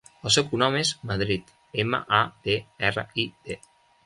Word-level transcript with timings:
El 0.27 0.31
seu 0.35 0.45
cognom 0.53 0.77
és 0.79 0.93
Madrid: 1.11 1.53
ema, 1.85 2.01
a, 2.21 2.23
de, 2.49 2.57
erra, 2.91 3.05
i, 3.27 3.29
de. 3.51 3.61